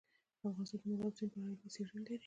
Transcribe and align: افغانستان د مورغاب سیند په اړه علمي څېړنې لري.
افغانستان 0.49 0.79
د 0.81 0.83
مورغاب 0.89 1.13
سیند 1.17 1.31
په 1.33 1.37
اړه 1.39 1.45
علمي 1.51 1.69
څېړنې 1.73 1.99
لري. 2.05 2.17